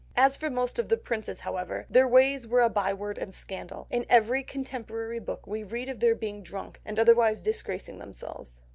As 0.17 0.35
for 0.35 0.49
most 0.49 0.79
of 0.79 0.89
the 0.89 0.97
princes, 0.97 1.41
however, 1.41 1.85
their 1.87 2.07
ways 2.07 2.47
were 2.47 2.61
a 2.61 2.69
byword 2.71 3.19
and 3.19 3.35
scandal. 3.35 3.85
In 3.91 4.03
every 4.09 4.41
contemporary 4.43 5.19
book 5.19 5.45
we 5.45 5.61
read 5.63 5.89
of 5.89 5.99
their 5.99 6.15
being 6.15 6.41
drunk, 6.41 6.81
and 6.83 6.97
otherwise 6.97 7.43
disgracing 7.43 7.99
themselves. 7.99 8.63